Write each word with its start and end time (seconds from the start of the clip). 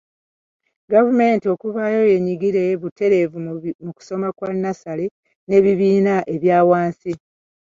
Gavumenti 0.93 1.45
okuvaayo 1.53 2.01
yeenyigire 2.09 2.63
butereevu 2.81 3.37
mu 3.83 3.91
kusoma 3.97 4.27
kwa 4.37 4.49
nnassale 4.55 5.05
n’ebibiina 5.47 6.15
ebya 6.35 6.59
wansi. 6.69 7.11